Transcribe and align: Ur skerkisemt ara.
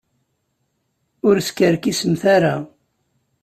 Ur 1.27 1.35
skerkisemt 1.47 2.23
ara. 2.35 2.55